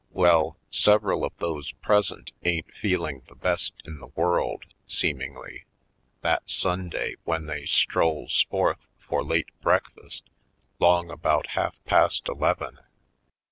[0.13, 5.65] Well, several of those present ain't feeling the best in the world, seemingly,
[6.21, 10.23] that Sunday when they strolls forth for late breakfast
[10.79, 12.79] 'long about half past eleven.